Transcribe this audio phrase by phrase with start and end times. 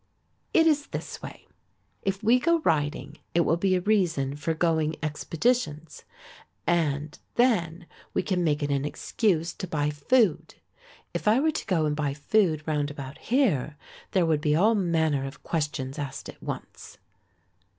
[0.51, 1.45] "It is this way.
[2.01, 6.05] If we go riding it will be a reason for going expeditions,
[6.65, 10.55] and then we can make it an excuse to buy food.
[11.13, 13.77] If I were to go and buy food round about here,
[14.09, 16.97] there would be all manner of questions asked at once."